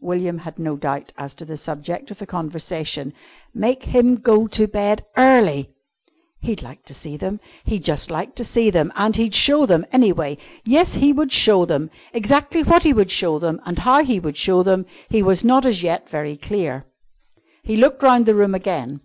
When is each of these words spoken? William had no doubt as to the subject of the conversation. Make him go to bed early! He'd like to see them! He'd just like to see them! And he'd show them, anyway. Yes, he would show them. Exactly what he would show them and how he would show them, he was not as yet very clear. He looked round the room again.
William 0.00 0.38
had 0.38 0.58
no 0.58 0.76
doubt 0.76 1.12
as 1.16 1.36
to 1.36 1.44
the 1.44 1.56
subject 1.56 2.10
of 2.10 2.18
the 2.18 2.26
conversation. 2.26 3.12
Make 3.54 3.84
him 3.84 4.16
go 4.16 4.48
to 4.48 4.66
bed 4.66 5.06
early! 5.16 5.70
He'd 6.40 6.62
like 6.62 6.82
to 6.86 6.94
see 6.94 7.16
them! 7.16 7.38
He'd 7.62 7.84
just 7.84 8.10
like 8.10 8.34
to 8.34 8.44
see 8.44 8.70
them! 8.70 8.90
And 8.96 9.14
he'd 9.14 9.34
show 9.34 9.66
them, 9.66 9.86
anyway. 9.92 10.36
Yes, 10.64 10.94
he 10.94 11.12
would 11.12 11.30
show 11.30 11.64
them. 11.64 11.90
Exactly 12.12 12.64
what 12.64 12.82
he 12.82 12.92
would 12.92 13.12
show 13.12 13.38
them 13.38 13.60
and 13.64 13.78
how 13.78 14.02
he 14.04 14.18
would 14.18 14.36
show 14.36 14.64
them, 14.64 14.84
he 15.10 15.22
was 15.22 15.44
not 15.44 15.64
as 15.64 15.80
yet 15.84 16.08
very 16.08 16.36
clear. 16.36 16.84
He 17.62 17.76
looked 17.76 18.02
round 18.02 18.26
the 18.26 18.34
room 18.34 18.56
again. 18.56 19.00